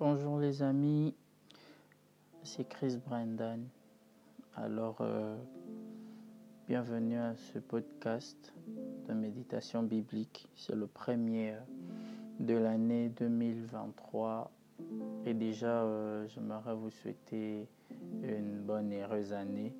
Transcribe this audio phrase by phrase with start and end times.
[0.00, 1.12] Bonjour les amis,
[2.44, 3.66] c'est Chris Brendan.
[4.54, 5.36] Alors, euh,
[6.68, 8.54] bienvenue à ce podcast
[9.08, 10.48] de méditation biblique.
[10.54, 11.56] C'est le premier
[12.38, 14.52] de l'année 2023.
[15.26, 17.66] Et déjà, euh, j'aimerais vous souhaiter
[18.22, 19.74] une bonne et heureuse année.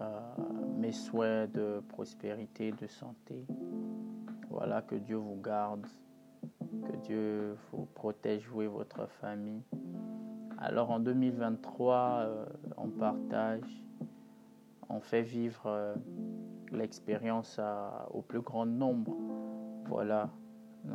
[0.00, 0.20] Euh,
[0.78, 3.44] mes souhaits de prospérité, de santé.
[4.48, 5.88] Voilà, que Dieu vous garde
[6.82, 9.62] que Dieu vous protège, vous et votre famille.
[10.58, 13.84] Alors en 2023, euh, on partage,
[14.88, 15.94] on fait vivre euh,
[16.72, 17.60] l'expérience
[18.10, 19.16] au plus grand nombre.
[19.86, 20.30] Voilà,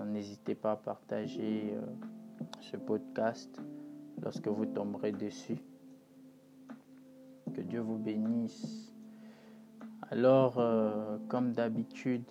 [0.07, 1.81] n'hésitez pas à partager euh,
[2.61, 3.61] ce podcast
[4.21, 5.59] lorsque vous tomberez dessus.
[7.53, 8.93] Que Dieu vous bénisse.
[10.11, 10.61] Alors,
[11.27, 12.25] comme d'habitude,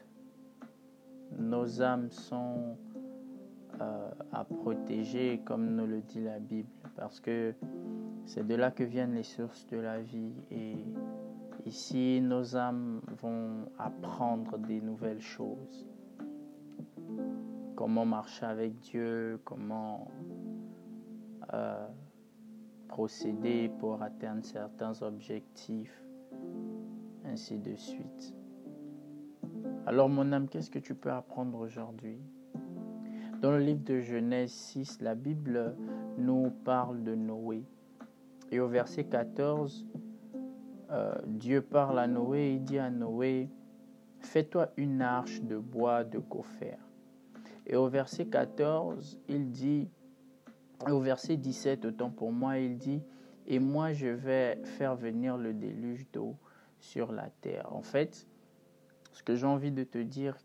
[1.39, 2.77] nos âmes sont
[3.81, 7.55] euh, à protéger, comme nous le dit la Bible, parce que
[8.27, 10.35] c'est de là que viennent les sources de la vie.
[10.51, 10.77] Et
[11.65, 15.89] ici, nos âmes vont apprendre des nouvelles choses.
[17.77, 20.09] Comment marcher avec Dieu, comment
[21.55, 21.87] euh,
[22.89, 26.03] procéder pour atteindre certains objectifs,
[27.25, 28.35] ainsi de suite.
[29.87, 32.19] Alors mon âme, qu'est-ce que tu peux apprendre aujourd'hui?
[33.41, 35.77] Dans le livre de Genèse 6, la Bible
[36.17, 37.65] nous parle de Noé.
[38.51, 39.87] Et au verset 14,
[40.91, 43.49] euh, Dieu parle à Noé et dit à Noé,
[44.21, 46.79] fais-toi une arche de bois de gopher.
[47.67, 49.89] Et au verset 14, il dit,
[50.91, 53.03] au verset 17, autant pour moi, il dit,
[53.47, 56.37] et moi je vais faire venir le déluge d'eau
[56.81, 57.73] sur la terre.
[57.73, 58.27] En fait,
[59.13, 60.37] ce que j'ai envie de te dire,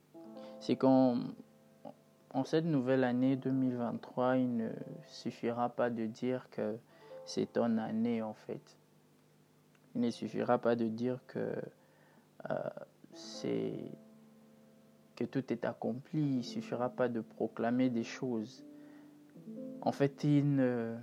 [0.59, 1.33] c'est qu'on
[2.33, 4.69] en cette nouvelle année 2023, il ne
[5.07, 6.77] suffira pas de dire que
[7.25, 8.77] c'est ton année en fait.
[9.95, 11.55] Il ne suffira pas de dire que
[12.49, 12.69] euh,
[13.13, 13.91] c'est
[15.15, 16.21] que tout est accompli.
[16.21, 18.63] Il ne suffira pas de proclamer des choses.
[19.81, 20.95] En fait, il ne,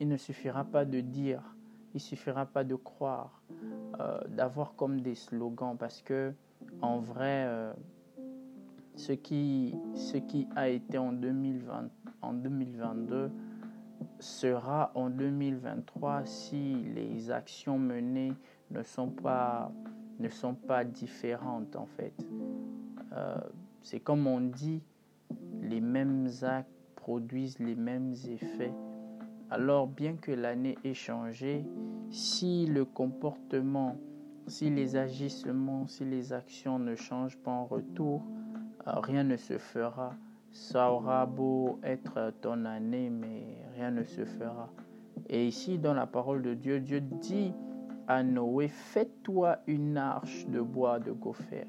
[0.00, 1.42] il ne suffira pas de dire.
[1.92, 3.42] Il ne suffira pas de croire,
[4.00, 6.32] euh, d'avoir comme des slogans, parce que
[6.80, 7.72] en vrai, euh,
[8.96, 11.88] ce qui, ce qui a été en, 2020,
[12.22, 13.30] en 2022
[14.18, 18.34] sera en 2023 si les actions menées
[18.70, 19.72] ne sont pas,
[20.18, 22.14] ne sont pas différentes en fait.
[23.12, 23.36] Euh,
[23.82, 24.82] c'est comme on dit,
[25.62, 28.72] les mêmes actes produisent les mêmes effets.
[29.50, 31.64] Alors bien que l'année ait changé,
[32.10, 33.96] si le comportement,
[34.46, 38.22] si les agissements, si les actions ne changent pas en retour,
[38.86, 40.14] rien ne se fera.
[40.50, 44.70] Ça aura beau être ton année, mais rien ne se fera.
[45.28, 47.52] Et ici, dans la parole de Dieu, Dieu dit
[48.06, 51.66] à Noé, fais-toi une arche de bois de gopher,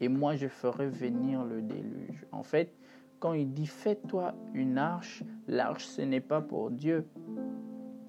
[0.00, 2.26] et moi je ferai venir le déluge.
[2.32, 2.74] En fait,
[3.20, 7.06] quand il dit fais-toi une arche, l'arche ce n'est pas pour Dieu.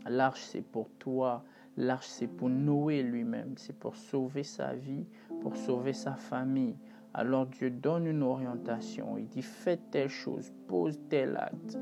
[0.07, 1.43] L'arche c'est pour toi.
[1.77, 3.53] L'arche c'est pour Noé lui-même.
[3.57, 5.05] C'est pour sauver sa vie,
[5.41, 6.75] pour sauver sa famille.
[7.13, 9.17] Alors Dieu donne une orientation.
[9.17, 11.77] Il dit fais telle chose, pose tel acte.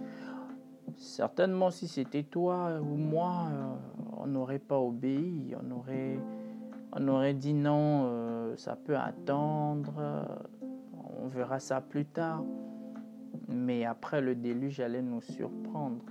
[0.97, 3.73] Certainement, si c'était toi ou moi, euh,
[4.17, 5.55] on n'aurait pas obéi.
[5.63, 6.19] On aurait,
[6.91, 10.25] on aurait dit non, euh, ça peut attendre.
[11.21, 12.43] on verra ça plus tard.
[13.47, 16.03] Mais après le déluge allait nous surprendre.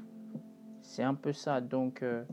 [0.80, 1.60] C'est un peu ça.
[1.60, 2.24] Donc, euh,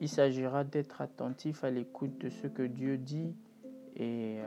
[0.00, 3.34] il s'agira d'être attentif à l'écoute de ce que Dieu dit
[3.94, 4.40] et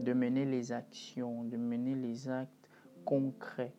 [0.00, 2.70] de mener les actions, de mener les actes
[3.04, 3.74] concrets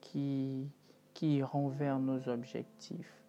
[0.00, 0.68] qui,
[1.14, 3.22] qui iront vers nos objectifs.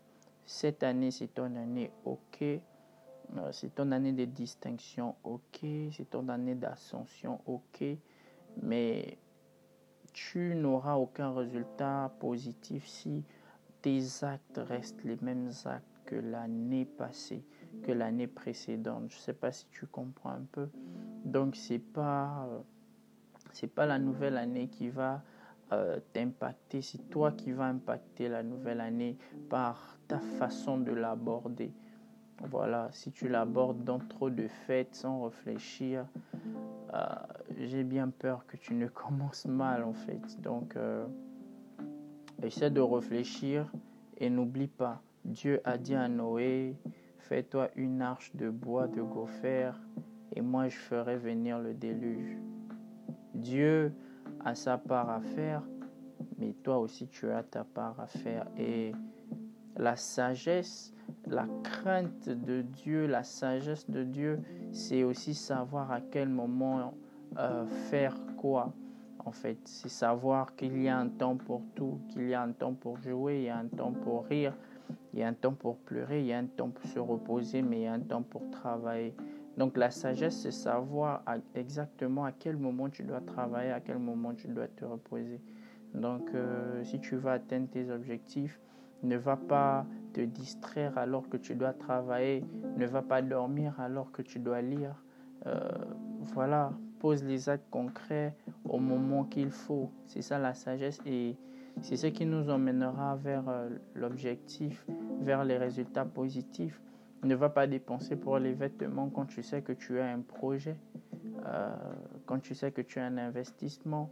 [0.46, 2.42] Cette année, c'est ton année OK.
[2.42, 2.60] Euh,
[3.52, 5.66] c'est ton année de distinction OK.
[5.92, 7.84] C'est ton année d'ascension OK.
[8.62, 9.18] Mais
[10.12, 13.24] tu n'auras aucun résultat positif si
[13.82, 17.44] tes actes restent les mêmes actes que l'année passée,
[17.84, 19.10] que l'année précédente.
[19.10, 20.70] Je ne sais pas si tu comprends un peu.
[21.24, 21.58] Donc
[21.98, 22.60] euh,
[23.52, 25.22] c'est pas la nouvelle année qui va
[25.72, 29.18] euh, t'impacter, c'est toi qui vas impacter la nouvelle année
[29.50, 31.72] par ta façon de l'aborder.
[32.50, 36.06] Voilà, si tu l'abordes dans trop de fêtes sans réfléchir,
[36.94, 37.06] euh,
[37.58, 40.42] j'ai bien peur que tu ne commences mal en fait.
[40.42, 40.76] Donc,
[42.42, 43.72] essaie de réfléchir
[44.18, 46.76] et n'oublie pas, Dieu a dit à Noé,
[47.20, 49.72] fais-toi une arche de bois de gopher
[50.36, 52.38] et moi je ferai venir le déluge.
[53.34, 53.94] Dieu
[54.44, 55.64] a sa part à faire,
[56.38, 58.46] mais toi aussi tu as ta part à faire.
[58.58, 58.94] Et
[59.78, 60.94] la sagesse,
[61.28, 64.40] la crainte de Dieu, la sagesse de Dieu,
[64.72, 66.94] c'est aussi savoir à quel moment
[67.38, 68.74] euh, faire quoi.
[69.26, 72.52] En fait, c'est savoir qu'il y a un temps pour tout, qu'il y a un
[72.52, 74.54] temps pour jouer, il y a un temps pour rire,
[75.14, 77.62] il y a un temps pour pleurer, il y a un temps pour se reposer,
[77.62, 79.16] mais il y a un temps pour travailler.
[79.58, 81.24] Donc la sagesse, c'est savoir
[81.54, 85.42] exactement à quel moment tu dois travailler, à quel moment tu dois te reposer.
[85.94, 88.60] Donc euh, si tu veux atteindre tes objectifs,
[89.04, 92.44] ne va pas te distraire alors que tu dois travailler,
[92.78, 94.96] ne va pas dormir alors que tu dois lire.
[95.46, 95.60] Euh,
[96.22, 98.36] voilà, pose les actes concrets
[98.66, 99.92] au moment qu'il faut.
[100.08, 101.36] C'est ça la sagesse et
[101.82, 104.86] c'est ce qui nous emmènera vers euh, l'objectif,
[105.20, 106.82] vers les résultats positifs.
[107.24, 110.76] Ne va pas dépenser pour les vêtements quand tu sais que tu as un projet,
[111.46, 111.76] euh,
[112.26, 114.12] quand tu sais que tu as un investissement.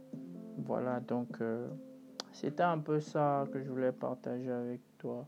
[0.58, 1.68] Voilà, donc euh,
[2.32, 5.26] c'était un peu ça que je voulais partager avec toi.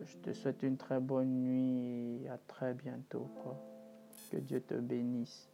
[0.00, 3.28] je te souhaite une très bonne nuit et à très bientôt.
[4.30, 5.48] Que Dieu te bénisse.